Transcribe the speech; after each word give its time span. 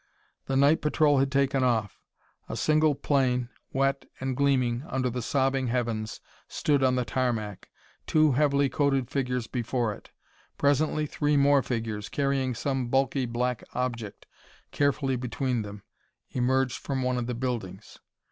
The 0.47 0.55
night 0.55 0.81
patrol 0.81 1.19
had 1.19 1.31
taken 1.31 1.63
off. 1.63 1.99
A 2.49 2.57
single 2.57 2.95
plane, 2.95 3.49
wet 3.71 4.07
and 4.19 4.35
gleaming 4.35 4.81
under 4.87 5.11
the 5.11 5.21
sobbing 5.21 5.67
heavens, 5.67 6.21
stood 6.47 6.81
on 6.81 6.95
the 6.95 7.05
tarmac, 7.05 7.69
two 8.07 8.31
heavily 8.31 8.67
coated 8.67 9.11
figures 9.11 9.45
before 9.45 9.93
it. 9.93 10.09
Presently 10.57 11.05
three 11.05 11.37
more 11.37 11.61
figures, 11.61 12.09
carrying 12.09 12.55
some 12.55 12.87
bulky 12.89 13.27
black 13.27 13.63
object 13.75 14.25
carefully 14.71 15.17
between 15.17 15.61
them, 15.61 15.83
emerged 16.31 16.77
from 16.79 17.03
one 17.03 17.17
of 17.19 17.27
the 17.27 17.35
buildings. 17.35 17.99